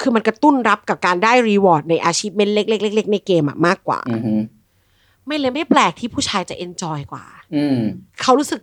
[0.00, 4.40] คือมันกระตุ้นรับกับการได้ reward ใน achievement เล็กๆๆๆในเกมอะมากกว่าอืม
[5.26, 7.24] ไม่เลยไม่แปลกที่ผู้ชายจะ enjoy กว่า
[7.54, 7.78] อืม
[8.22, 8.60] เขารู้สึก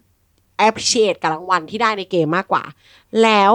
[0.66, 2.64] appreciate กับรางวัลที่ได้ในเกมมากกว่า
[3.24, 3.54] แล้ว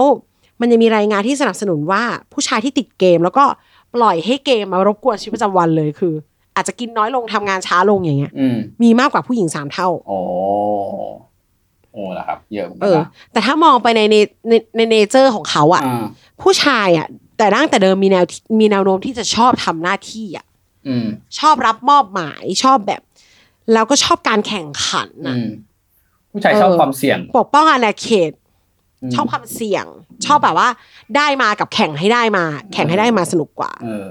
[0.59, 3.45] มันยังมีรายงานที่สนับสนุนว่าผู้ชายที่ติดเกม แล้วก็
[3.95, 6.13] ปล่อยให้เกมมารบกวนชีวิตประจำวันเลยคือ
[6.55, 10.17] อาจจะกินน้อยลงทำงานช้าลงอย่างเงี้ยอืมมีมากกว่าผู้หญิงสามเท่าโอ้
[11.93, 14.15] โอ้ละครับ เยอะหมืนเอกันอนะแต่ถ้ามองไปในใน
[14.47, 16.05] ในในเนเจอร์ของเขาอะอ่า
[16.41, 18.25] ผู้ชายอะแต่ตั้งแต่เดิมมีแนว
[18.59, 20.45] มีแนวโน้มที่จะชอบทำหน้าที่อะ
[20.87, 21.07] อืม
[21.39, 23.01] ชอบรับมอบหมายชอบแบบ
[23.73, 25.47] แล้วก็ชอบการแข่งขันอือะม
[26.33, 28.31] ผู้ชายชอบเออความเสี่ยง ปกป้องอาณาเขต
[29.03, 29.85] อืมชอบความเสี่ยง
[30.25, 30.69] ชอบแบบว่า
[31.17, 34.09] ได้มากับแข่งให้ได้มา แข่งให้ได้มาสนุกกว่าเออ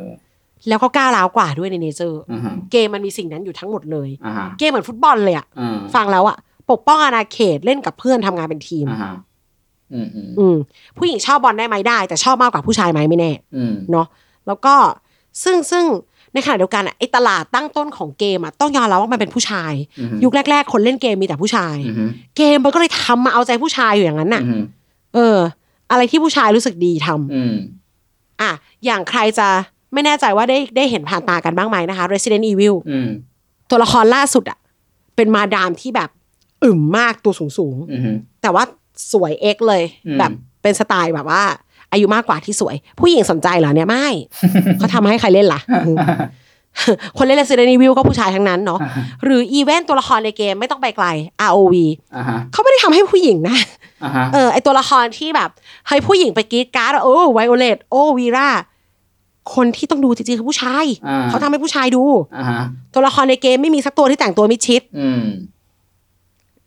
[0.69, 6.37] แล้วก็กล้าร้าวกว่าด้วยในเนเจอร์อ่าฮะเกมมันมีสิ่งนั้นอยู่ทั้งหมดเลยอ่าฮะเกมเหมือนฟุตบอลเลยอะอ่าฟังแล้วอะ
[6.71, 9.15] ปกป้องอาณาเขตเล่นกับเพื่อนทำงานเป็นทีมอ่าฮะ
[9.93, 10.57] อืมอืมอืม
[10.99, 14.07] ผู้หญิงชอบบอลได้ไหมได้ แต่ชอบมากกว่าผู้ชายไหมไม่แน่อืมเนาะ
[14.47, 14.75] แล้วก็
[15.45, 15.85] ซึ่งซึ่ง
[16.35, 24.63] ในขณะเดียวกันอะไอ้ตลาดตั้งต้นของเกมอะต้องยอมรับว่ามันเป็นผู้ชายอืมยุคแรก ๆ คนเล่นเกมมีแต่ผู้ชายอืมเกมมันก็เลยทำมาเอาใจผู้ชายอยู่อย่างนั้นน่ะอืม
[25.15, 25.39] เออ
[25.91, 27.55] อะไรที่ผู้ชายรู้สึกดีทำอืม
[28.41, 28.51] อะ
[28.85, 29.49] อย่างใครจะ
[29.93, 33.09] ไม่แน่ใจว่าได้ได้เห็นผ่านตากันบ้างไหมนะคะ Resident Evil อืม
[33.71, 34.59] ตัวละครล่าสุดอะ
[35.17, 36.11] เป็นมาดามที่แบบ
[36.65, 38.65] อึมมากตัวสูงสูงๆอืมแต่ว่า
[39.13, 40.31] สวยเอ็กเลยอืมแบบ
[40.63, 41.43] เป็นสไตล์แบบว่า
[41.93, 44.07] อายุมากกว่าที่สวย ผู้หญิงสนใจเหรอเนี่ยไม่
[44.79, 45.61] เขาทำให้ใครเล่นล่ะ
[47.17, 48.79] คนเล่น Resident Evil ก็ผู้ชายทั้งนั้นเนาะ
[49.25, 51.07] หรืออีเวนต์ตัวละครในเกมไม่ต้องไปไกล
[51.49, 51.75] ROV
[52.17, 53.57] อ่าฮะเขาไม่ได้ทำให้ผู้หญิงนะ
[54.05, 55.51] อ่าฮะเออไอตัวละครที่แบบ
[55.87, 58.49] เฮ้ยผู้หญิงไปกรีดการ์ดอะโอ้ไวโอเลตโอ้วีรา
[59.55, 62.05] คนที่ต้องดูจริงๆคือผู้ชายอ่าเขาทำให้ผู้ชายดู
[62.37, 62.63] อ่าฮะ
[62.95, 65.25] ตัวละครในเกมไม่มีสักตัวที่แต่งตัวมิดชิดอืม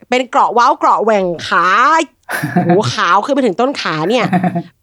[0.09, 1.67] เป็นเกราะเว้าเกราะแหว่งขา
[2.65, 4.25] โหขาวขึ้นไปถึงต้นขาเนี่ย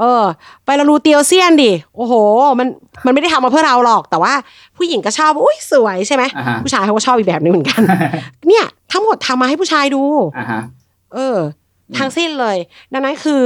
[0.01, 0.23] เออ
[0.65, 2.15] ไปเราดูเตียวเซียนดิ โอ้โห
[2.59, 2.67] มัน
[3.07, 4.33] มันไม่ได้ทำมาเพื่อเราหรอก แต่ว่า
[4.77, 7.83] ผู้หญิงก็ชอบ อุ้ยสวยใช่ไหมอ่าฮะผู้ชายเขาก็ชอบอีกแบบนึงเหมือนกัน
[8.49, 10.03] เนี่ย ทั้งหมดทำมาให้ผู้ชายดู
[10.39, 10.61] อ่าฮะ
[11.15, 11.37] เออ
[11.99, 12.57] ทั้งสิ้นเลย
[12.93, 13.43] ดังนั้นคือ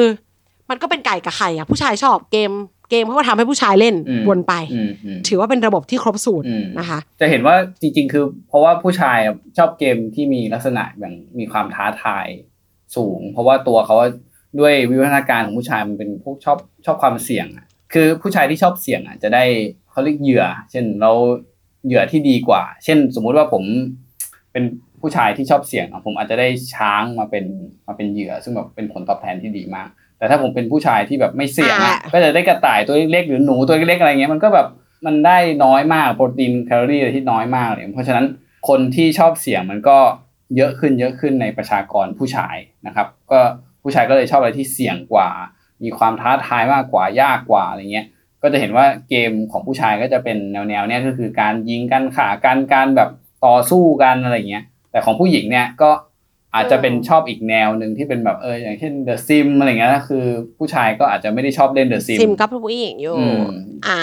[0.71, 2.51] มันก็เป็นไก่กับไข่อะผู้ชายชอบเกม
[2.91, 12.27] เกมเขาก็ทำให้ผู้ชายเล่นอืมวนไปอืมอืมถือว่าเป็นระบบที่ครบสูตรอืมนะคะ จะเห็นว่าจริง ๆ คือ เพราะว่าผู้ชายอะชอบเกมที่มีลักษณะแบบมีความท้าทาย
[12.97, 13.97] สูง เพราะว่าตัวเขา
[14.61, 19.45] ด้วยวิวัฒนาการของผู้ชายมันเป็นพวกชอบชอบความเสี่ยงอะคือผู้ชายที่ชอบเสี่ยงอะจะได้
[19.91, 21.13] เขาเรียกเหยื่อ เช่นเรา
[21.87, 23.63] เหยื่อที่ดีกว่า เช่น สมมุติว่าผม
[24.53, 24.65] เป็น
[25.01, 27.45] ผู้ชายที่ชอบเสี่ยงอะผมอาจจะได้ช้างมาเป็น
[27.87, 34.67] มาเป็นเหยื่อ ซึ่งแบบเป็นผลตอบแทนที่ดีมาก แต่ถ้าผมเป็นผู้ชายที่แบบไม่เสี่ยงอะอ่าก็จะได้กระต่ายตัวเล็กๆหรือหนูตัวเล็กๆอะไรเงี้ยมันก็แบบ
[35.07, 38.27] มันได้น้อยมากโปรตีนแคลอรี่อะไรที่น้อยมากเลยเพราะฉะนั้น
[38.69, 39.99] คนที่ชอบเสี่ยงมันก็
[40.57, 43.41] เยอะขึ้นเยอะขึ้นในประชากรผู้ชายนะครับ ก็
[43.83, 45.29] ผู้ชายก็เลยชอบอะไรที่เสี่ยงกว่า
[45.83, 48.07] มีความท้าทายมากกว่ายากกว่าอะไรเงี้ย
[48.43, 53.11] ก็จะเห็นว่าเกมของผู้ชายก็จะเป็นแนวแนวๆเนี้ยก็คือการยิงกันขากันการแบบ
[53.47, 55.91] ต่อสู้กันอะไรเงี้ยแต่ของผู้หญิงเนี่ยก็
[56.57, 60.25] อาจจะเป็นชอบอีกแนวหนึ่งที่เป็นแบบเอออย่างเช่น The Sim อะไรเงี้ยนะคือ
[60.59, 63.43] ผู้ชายก็อาจจะไม่ได้ชอบเล่น The Sim ซิมกับผู้หญิงอยู่อืม
[63.87, 64.01] อ่า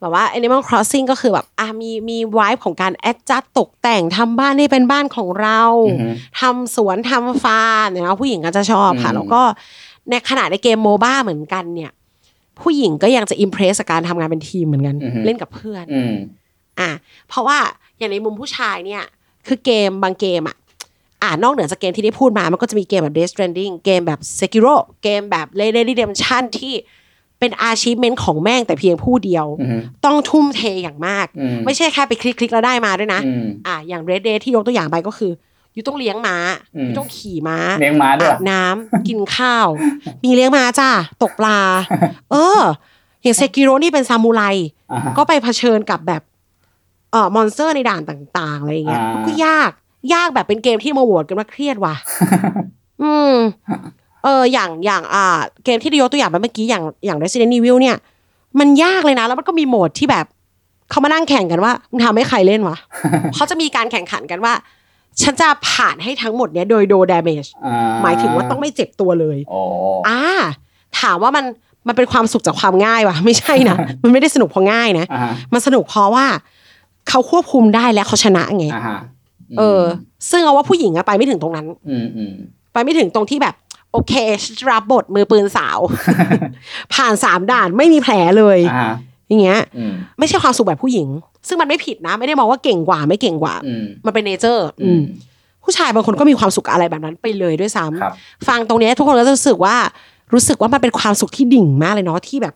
[0.00, 6.08] แบบว่า Animal Crossing ก็คือแบบอ่ามีมีวายของการแอดจัดตกแต่งทำบ้านให้เป็นบ้านของเราอือฮึ
[6.40, 9.42] ทำสวนทำฟาร์มเนี่ยนะผู้หญิงก็จะชอบค่ะอืมแล้วก็
[10.10, 11.90] ในขณะในเกมโมบ้าเหมือนกันเนี่ย
[12.60, 16.14] ผู้หญิงก็ยังจะอิมเพรสกับการทำงานเป็นทีมเหมือนกันอือฮึเล่นกับเพื่อนอืม
[16.80, 16.90] อะ
[17.28, 17.58] เพราะว่า
[17.98, 19.02] อย่างในมุมผู้ชายเนี่ย
[19.46, 20.56] คือเกมบางเกมอะ
[21.22, 26.74] อ่านอกเหนือจากเกมที่ได้พูดมา มันก็จะมีเกมแบบ Death Stranding เกมแบบ Sekiro เกมแบบ Red Dead Redemption ที่
[27.38, 35.32] เป็น achievement ของแม่งแต่เพียงผู้เดียวอืมต้องทุ่มเทอย่างมากอืมไม่ใช่แค่ไปคลิกๆแล้วได้มาด้วยนะอืมอะอย่าง Red Dead ที่ยกตัวอย่างไปก็คือ
[35.74, 36.36] อยู่ต้องเลี้ยงม้า
[36.76, 39.68] อืมอยู่ต้องขี่ม้าเลี้ยงม้าด้วยอาบน้ำกินข้าว
[40.24, 40.90] มีเลี้ยงม้าจ้า
[41.22, 41.58] ตกปลา
[42.30, 42.60] เออ
[43.22, 44.42] อย่างเซกิโรนี่เป็นซามูไร
[44.92, 46.22] อ่าฮะก็ไปเผชิญกับแบบ
[47.12, 49.70] เอ่อ monster ในด่านต่าง ๆ อะไรอย่างเงี้ยอ่ามันก็ยาก
[50.14, 51.94] ยากแบบเป็นเกมที่มาโหวตกันว่าเครียดว่ะ
[53.02, 53.34] อืม
[54.24, 57.96] เออออย่างอย่างอ่า เกมที่ได้ยกตัวอย่างไปเมื่อกี้อย่างอย่าง Resident Evil เนี่ย
[58.60, 60.26] มันยากเลยนะ แล้วมันก็มีโหมดที่แบบ
[60.90, 62.76] เขามานั่งแข่งกันว่ามึงทำให้ใครเล่นวะ
[63.34, 64.52] เขาจะมีการแข่งขันกันว่า
[65.22, 69.60] ฉันจะผ่านให้ทั้งหมดเนี้ยโดยโดด damage อ่หมายถึงว่าต้องไม่เจ็บตัวเลยโอ้
[70.08, 70.20] อ่า
[71.00, 71.44] ถามว่ามัน
[71.88, 76.26] มันเป็นความสุขจากความง่ายวะไม่ใช่นะมันไม่ได้สนุกเพราะง่ายนะอ่าฮะมันสนุกเพราะว่า
[77.08, 78.98] เขาควบคุมได้และเขาชนะไงอ่าฮะ
[79.58, 79.82] เออ
[80.30, 82.32] ซึ่งเอาว่าผู้หญิงอะไปไม่ถึงตรงนั้น อืมอืม
[82.72, 83.54] ไปไม่ถึงตรงที่แบบ
[83.92, 85.78] โอเคฉันจะรับบทมือปืนสาว
[86.94, 88.94] ผ่านสามด่านไม่มีแผลเลยอ่าฮะ
[89.28, 91.08] อย่างเงี้ยอืมไม่ใช่ความสุขแบบผู้หญิง
[91.48, 95.02] ซึ่งมันไม่ผิดนะ ไม่ได้มองว่าเก่งกว่าไม่เก่งกว่าอืมมันเป็น nature อืม
[95.64, 98.12] ผู้ชายบางคนก็มีความสุขอะไรแบบนั้นไปเลยด้วยซ้ำครับ
[98.48, 99.76] ฟังตรงเนี้ยทุกคนก็จะรู้สึกว่า
[100.34, 102.54] รู้สึกว่ามันเป็นความสุขที่ดิ่งมากเลยเนาะที่แบบ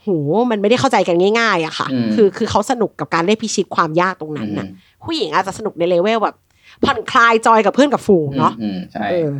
[0.00, 0.08] โห
[0.50, 4.66] มันไม่ได้เข้าใจกันง่าย ๆอะค่ะอืมคือคือเขาสนุกกับการได้พิชิตความยากตรงนั้นน่ะ
[5.04, 6.36] ผู้หญิงอาจจะสนุกในเลเวลแบบ
[6.84, 9.30] ผ่อนคลายจอยกับเพื่อนกับฝูงเนาะอืมใช่เออ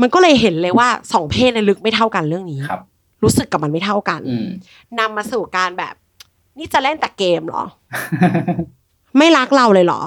[0.00, 2.80] มันก็เลยเห็นเลยว่าสองเพศในยลึกไม่เท่ากันเรื่องนี้ครับ
[3.22, 4.46] รู้สึกกับมันไม่เท่ากันอืม
[4.98, 5.94] นำมาสู่การแบบ
[6.58, 7.64] นี่จะเล่นแต่เกมเหรอ
[9.18, 10.00] ไม่รักเราเลยเหรอ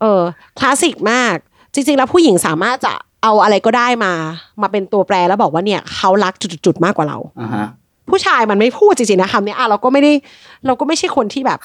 [0.00, 0.22] เออ
[0.58, 1.36] คลาสสิกมาก
[1.74, 4.12] จริง ๆ แล้วผู้หญิงสามารถจะเอาอะไรก็ได้มา
[4.62, 7.66] มาเป็นตัวแปรแล้วบอกว่าเนี่ย เขารักจุดๆๆมากกว่าเราอ่าฮะ
[8.08, 10.12] ผู้ชายมันไม่พูดจริงๆนะคำนี้อะเราก็ไม่ได้
[10.66, 11.58] เราก็ไม่ใช่คนที่แบบ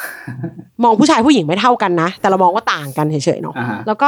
[0.84, 4.08] มองผู้ชายผู้หญิงไม่เท่ากันนะ แต่เรามองว่าต่างกันเฉยๆเนาะอ่าฮะ แล้วก็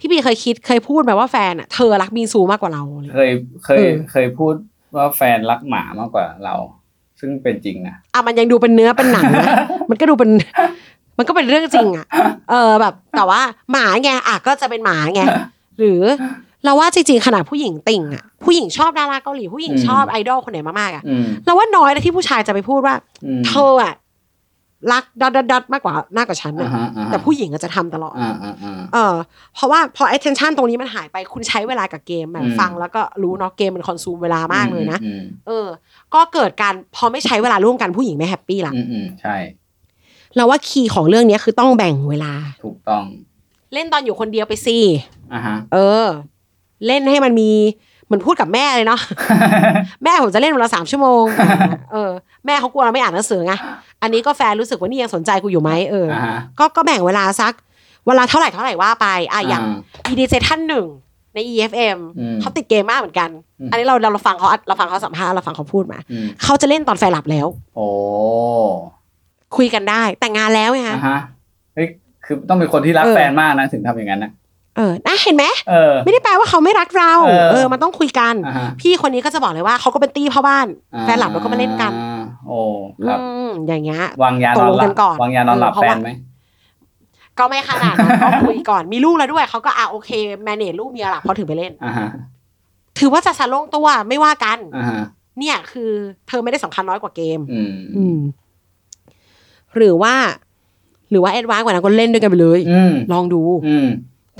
[0.00, 4.54] พี่บีเคยคิดเคยพูดไหมว่าแฟนอะเธอรักบิงซูมากกว่าเราอะไรอย่างเคเงี้ย ยเคยเออ เคยพูด
[4.96, 6.54] ว่าแฟนรักหมามากกว่าเรา
[7.20, 9.44] ซึ่งเป็นจริงนะ อะมันยังดูเป็นเนื้อเป็นหนังนะ
[9.90, 10.30] มันก็ดูเป็น
[11.18, 12.06] มันก็เป็นเรื่องจริงอะ
[12.50, 13.40] เออแบบ แต่ว่า
[13.72, 15.22] หมาไงอะก็จะเป็นหมาไง
[15.78, 16.00] หรือ
[16.64, 22.94] เราว่าจริงๆขนาดผู้หญิงติ่งอะผู้หญิงชอบดาราเกาหลีผู้หญิงอืมชอบไอดอลคนไหนมากๆอะอืมเราว่าน้อยนะที่ผู้ชายจะไปพูดว่า
[23.24, 23.94] อืมเธออะ
[24.92, 29.16] รักดอดดอดมากกว่ามากกว่าฉันอ่านะฮะอ่าฮะแต่ผู้หญิงอาจจะทำตลอดอ่าอ่าอ่าเออ
[29.54, 35.66] เพราะว่าพอ attention ตรงนี้มันหายไปคุณใช้เวลากับเกมแบบอืมฟังแล้วก็รู้เนาะเกมมันคอนซูมเวลามากเลยนะอืมเออ
[36.14, 39.36] ก็เกิดการพอไม่ใช้เวลาร่วมกันผู้หญิงไม่แฮปปี้ละอืมอืมใช่
[40.36, 42.32] เราว่าคีย์ของเรื่องเนี้ยคือต้องแบ่งเวลา
[42.64, 43.04] ถูกต้อง
[43.74, 44.78] เล่นตอนอยู่คนเดียวไปสิ
[45.32, 46.06] อ่าฮะเออ
[46.86, 47.50] เล่นให้มันมี
[48.06, 49.00] เหมือนพูดกับแม่เลยเนาะ
[50.04, 51.24] แม่ผมจะเล่นวันละสามชั่วโมง
[51.92, 52.10] เออ
[52.46, 53.54] แม่เขากลัวเราไม่อ่านหนังสือไง
[54.02, 57.52] อันนี้ก็แฟนรู้สึกว่านี่ยังสนใจกูอยู่ไหมเอออ่าฮะก็ก็แบ่งเวลาสัก
[58.06, 59.64] เวลาเท่าไหร่เท่าไหร่ว่าไปอะอย่าง
[60.04, 60.86] อ่า EDJ ท่านหนึ่ง
[61.34, 67.86] ใน EFM อืมเขาติดเกมมากเหมือนกันอืมอันนี้เราเราเราฟังเขาเราฟังเขาสัมภาษณ์เราฟังเขาพูดมาอืมเขาจะเล่นตอนแฟนหลับแล้ว โอ้
[69.56, 71.20] คุยกันได้แต่งงานแล้วไงฮะอ่าฮะ
[71.74, 71.88] เฮ้ย
[72.24, 74.30] คือต้องเป็นคนที่รักเออแฟนมากนะถึงทำอย่างนั้นนะ
[74.78, 81.92] เออนะเห็นไหมเออไม่ได้แปลว่าเขาไม่รักเรา เออเออมันต้องคุยกันอ่าฮะพี่คนนี้ก็จะบอกเลยว่าเขาก็เป็นตีพ่อบ้านอ่าแฟนหลับแล้วก็มาเล่นกัน
[82.46, 82.58] โอ้
[83.06, 86.10] ครับอืมอย่างเงี้ยวางยานตอกนลงหลักันก่อนวางยานอนหลับเออเพราะแฟว่านไหม
[87.38, 90.10] ก็ไม่ขนาดนั้นก็คุยก่อนมีลูกแล้วด้วยเขาก็อะโอเค
[90.44, 92.08] แมเนจลูกเมียหลับเขาถึงไปเล่นอ่าฮะ
[92.98, 95.02] ถือว่าจะสะลงตัวไม่ว่ากันอ่าฮะ
[95.38, 95.90] เนี่ยคือ
[96.28, 98.18] เธอไม่ได้สำคัญน้อยกว่าเกมอืมอืม
[99.76, 100.14] หรือว่า
[101.10, 103.86] หรือว่าแอดวานซ์กว่านั้นก็เล่นด้วยกันไปเลยอืมลองดู อืม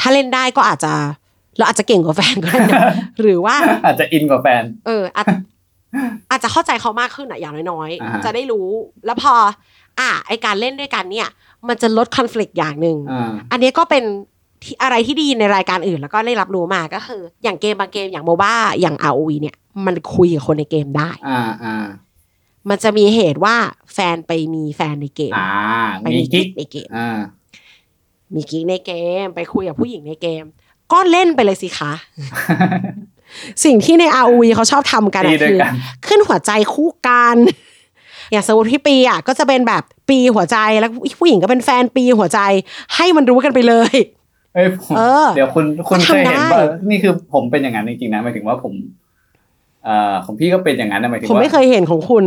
[0.00, 0.92] ถ้าเล่นได้ก็อาจจะ
[1.56, 2.80] เราอาจจะเก่งกว่าแฟนก็ได้นะ
[3.20, 5.26] หรือว่าอาจจะอินกว่าแฟน เอออาจ
[6.30, 8.68] อาจจะเข้าใจเขามากขึ้นอะอย่างน้อยอ่าฮะๆจะได้รู้
[9.06, 9.34] แล้วพอ
[10.00, 11.28] อะไอการเล่นด้วยกันเนี่ย
[11.68, 14.04] มันจะลดคอน FLICT อย่างหนึ่งอ่าอันนี้ก็เป็น
[14.64, 19.56] ที่อะไรที่ดีในรายการอื่น แล้วก็ได้รับรู้มาก็คือ อย่างเกมบางเกมอย่างโมบ้าอย่าง ROV เนี่ย
[19.86, 21.86] มันคุยกับคนในเกมได้อ่าอ่า
[22.68, 23.56] มันจะมีเหตุว่า
[23.94, 25.48] แฟนไปมีแฟนในเกมอ่า
[26.00, 27.18] ไปมีมีกิ๊กิ๊กกในเกมอ่า
[28.34, 28.92] มีกิ๊กในเก
[29.24, 30.44] ม ไปคุยกับผู้หญิงในเกม
[30.92, 31.92] ก็เล่นไปเลยสิคะ
[33.64, 35.74] สิ่งที่ใน ROV เขาชอบทำกันตีอะด้วยคือกัน
[36.06, 37.36] ขึ้นหัวใจคู่กัน
[38.30, 42.40] อย่างสมมติพี่ปีอะก็จะเป็นแบบปีหัวใจแล้วผู้หญิงก็เป็นแฟนปีหัวใจ
[42.96, 43.94] ให้มันรู้กันไปเลย
[44.54, 48.72] เอ้ยผมเออเดี๋ยวคุณคุณก็เคยทำเห็นได้ว่านี่คือผมเป็นอย่างนั้นจริงๆนะหมายถึงว่าผม
[49.84, 52.24] เอ่อของพี่ก็เป็นอย่างนั้นนะหมายถึงผมว่าไม่เคยเห็นของคุณ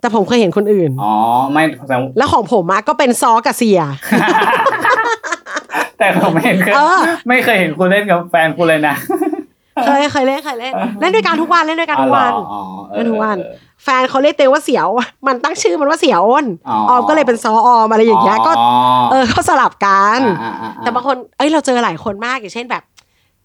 [0.00, 1.14] แต่ผมเคยเห็นคนอื่น อ๋อ
[1.52, 3.80] ไม่แต่แล้วของผมอะก็เป็นซอกับเสีย
[6.02, 8.94] แต่ผมไม่เห็นเคยเออไม่เคยเห็นคุณเล่นกับแฟนคุณเลยนะ
[9.84, 12.62] เคยเคยเล่นเคยเล่นเล่นด้วยกันทุกวันเล่นด้วยกันทุกวันอ๋ออ๋อ
[12.94, 14.88] เล่นทุกวันเออแฟนเขาเรียกเตวว่าเสียว
[15.26, 18.68] มันตั้งชื่อมันว่าเสียวอ้นอ๋อออมก็เลยเป็นซอออมอะไรอย่างเงี้ยก็อ๋อ
[19.10, 22.82] เออเขาสลับกันอ่าอ่าอ่แต่บางคนเอ้ยเราเจอหลายคนมากอย่างเช่นแบบ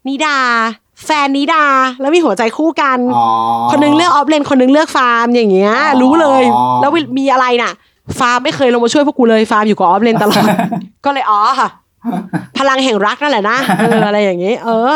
[0.07, 0.37] นิดา
[1.05, 1.63] แฟนนิดา
[2.01, 3.25] แล้วมีหัวใจคู่กันอ๋อ
[3.71, 6.43] คนนึงเลือกออฟเลนคนนึงเลือกฟาร์มอย่างเงี้ยอ๋อรู้เลย
[6.81, 7.71] แล้วมีอะไรน่ะ
[8.19, 10.43] ฟาร์มไม่เคยลงมาช่วยพวกกูเลยฟาร์มอยู่กับ offlane ตลอด
[11.05, 11.69] ก็เลยอ๋อค่ะ
[12.57, 14.93] พลังแห่งรักนั่นแหละนะเอออะไรอย่างงี้ เออ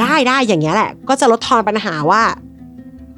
[0.00, 2.22] ได้ได้อย่างเงี้ยแหละ ก็จะลดทอนปัญหาว่า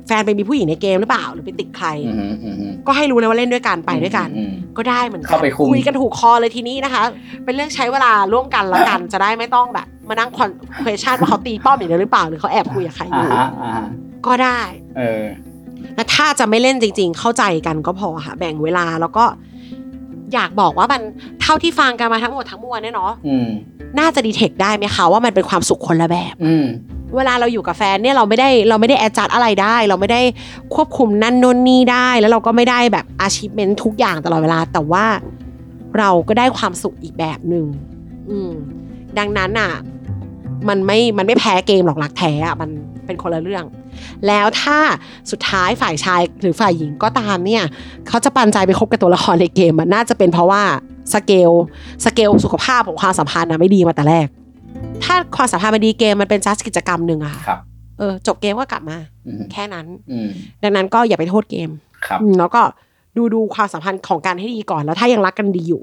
[0.07, 7.03] แฟนไปมีผู้หญิงในเกมหรือเปล่า หรือไปติดใครอืมอืมอืมก็ให้รู้เลยว่าเล่นด้วยกันไปด้วยกันอืมก็ได้เหมือนกันเข้าไปคุยกันถูกคอเลยทีนี้นะคะ
[7.44, 13.87] เป็นเรื่องใช้เวลาร่วมกันละกันจะได้ไม่ต้องแบบ มานั่ง question ว่าเขาตีป้อมอย่างเดียวหรือเปล่าหรือเขาแอบคุยกับใครออ่ายู่ฮะอ่าฮะ
[14.27, 14.61] ก็ได้
[14.98, 15.24] เออ
[15.94, 19.24] และถ้าจะไม่เล่นจริง ๆ เข้าใจกันก็พอค่ะ แบ่งเวลาแล้วก็
[20.34, 21.00] อยากบอกว่ามัน
[21.42, 23.48] เท่าที่ฟังกันมาทั้งหมดทั้งมวลเนี่ยเนาะอืม
[23.98, 26.66] น่าจะดีเทคได้ไหมคะว่ามันเป็นความสุขคนละแบบอืม
[27.16, 30.20] เวลาเราอยู่กับแฟนเนี่ยเราไม่ได้เราไม่ได้แอดจัดอะไรได้ เราไม่ได้
[30.74, 35.04] ควบคุมนั่นนู่นนี่ได้ แล้วเราก็ไม่ได้แบบ achievement ทุกอย่างตลอดเวลา แต่ว่า
[35.98, 37.64] เราก็ได้ความสุขอีกแบบหนึ่ง
[38.30, 38.52] อืม
[39.18, 39.72] ดังนั้นอะ
[40.68, 42.70] มันไม่มันไม่แพ้เกมหรอกรักแท้อะมัน
[43.06, 43.64] เป็นคนละเรื่อง
[44.26, 44.78] แล้วถ้า
[45.30, 47.62] สุดท้ายฝ่ายชายหรือฝ่ายหญิงก็ตามเนี่ย
[48.08, 50.62] เขาจะปันใจไปคบกับตัวละครในเกมมันน่าจะเป็นเพราะว่า
[51.14, 51.50] สเกล
[52.04, 54.28] สเกลสุขภาพของความสัมพันธ์นะไม่ดีมาแต่แรก
[55.04, 57.61] ถ้าความสัมพันธ์มันดีเกมมันเป็นจัสกิจกรรมหนึ่งอะค่ะครับ
[57.98, 60.28] เออจบเกมก็กลับมาอืมแค่นั้นอืม
[60.62, 61.70] ดังนั้นก็อย่าไปโทษเกม
[62.06, 62.62] ครับอืมแล้วก็
[63.16, 65.82] ดูดูความสัมพันธ์ของกันให้ดีก่อนแล้วถ้ายังรักกันดีอยู่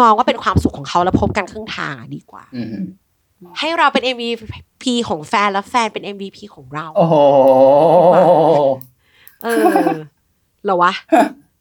[0.00, 2.66] มองว่าเป็นความสุขของเขาแล้วพบกันครึ่งทางอะดีกว่าอืม
[3.58, 7.14] ให้เราเป็น MVP ของแฟนแล้วแฟนเป็น MVP ของเรา โอ้โห
[9.44, 9.94] เออ
[10.64, 10.92] เหรอวะ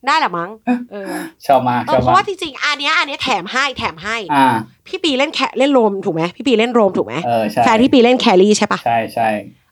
[0.06, 0.50] ได้แหละมั้ง
[0.92, 1.12] เออ
[1.46, 4.48] ชอบมากเอชออบเพราะมาว่ากจริงๆอันเนี้ยอันเนี้ยแถมให้แถมให้อ่า
[4.88, 9.30] พี่ปีเล่นแคเล่นโรมถูกไหมพี่ปีเล่นโรมถูกไหมเออใช่แฟนพี่ปีเล่นแครี่ใช่ปะใช่ใช่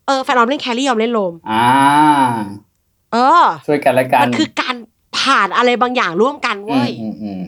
[0.08, 1.68] เออแฟนออมเล่นแครี่ยอมเล่นโรมอ่า
[3.14, 4.76] เออช่วยกันและกันมันคือการ
[5.20, 7.42] ผ่านอะไรบางอย่างร่วมกันอืเว้มยอืมอืม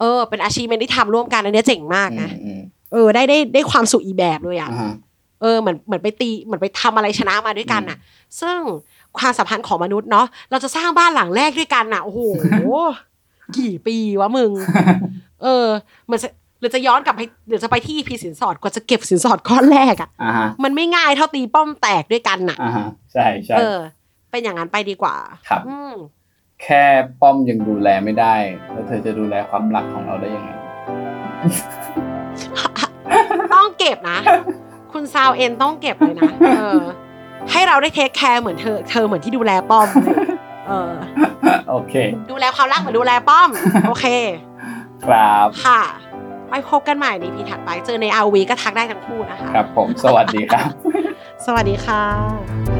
[0.00, 2.55] เออ เป็นอาชีพที่ทำร่วมกันอันเนี้ยเจ๋งมากอืนะมอืม
[2.92, 4.92] เออได้ได้ได้ความสุขอีกแบบเลยอะอ่าฮะ
[5.42, 7.98] เออเหมือนเหมือนไปตีเหมือนไปทำอะไรชนะมาด้วยกันอะ
[8.40, 8.58] ซึ่ง
[9.18, 12.20] ความสัมพันธ์ของมนุษย์เนาะเราจะสร้างบ้านหลังแรกด้วยกันอะโอ้โห
[13.58, 14.50] กี่ปีวะมึง
[15.42, 15.66] เออ
[16.06, 16.28] เหมันจะ
[16.60, 23.78] หรือจะย้อนกลับไปหรือจะไปที่พีสินสอดกว่าจะเก็บสินสอดก้อนแรกอะอ่าฮะมันไม่ง่ายเท่าตีป้อมแตกด้วยกันน่ะอ่าฮะใช่ใช่เออ
[24.30, 25.14] เป็นอย่างนั้นไปดีกว่า
[25.48, 25.94] ครับอืม
[26.62, 26.84] แค่
[27.20, 28.34] ป้อมยังดูแลไม่ได้
[28.72, 30.50] แล้วเธอจะดูแลความรักของเราได้ยังไง
[33.54, 34.18] ต้องเก็บนะ
[34.92, 36.80] คุณซาวเอ็นต้องเก็บเลยนะเออ
[37.50, 39.88] ให้เราได้เทคแคร์เหมือนเธอเธอเหมือนที่ดูแลป้อม
[40.68, 40.92] เออ
[41.70, 41.94] โอเค
[42.30, 43.48] ดูแลความรักเหมือนดูแลป้อม
[43.88, 44.06] โอเค
[45.04, 45.82] ครับค่ะ
[46.50, 50.68] ไปพบกันใหม่ในพีถัดไปเจอในอาวีก็ทักได้ทั้งคู่นะคะ ครับผม สวัสดีครับ
[51.46, 52.75] สวัสดีค่ะ